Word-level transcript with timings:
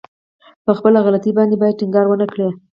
په 0.65 0.71
خپله 0.77 0.97
غلطي 1.05 1.31
باندې 1.37 1.55
بايد 1.61 1.79
ټينګار 1.79 2.05
ونه 2.07 2.25
کړي. 2.33 2.47